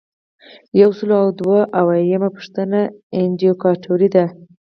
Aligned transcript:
یو 0.81 0.91
سل 0.97 1.09
او 1.21 1.27
دوه 1.39 1.59
اویایمه 1.81 2.29
پوښتنه 2.35 2.79
اندیکاتور 3.19 3.99
دی. 4.13 4.25